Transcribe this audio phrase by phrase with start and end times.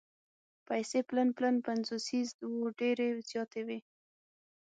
[0.67, 3.79] پیسې پلن پلن پنځوسیز وو ډېرې زیاتې وې.